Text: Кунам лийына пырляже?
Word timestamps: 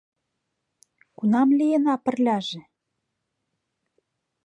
Кунам 1.17 1.49
лийына 1.59 1.95
пырляже? 2.03 2.61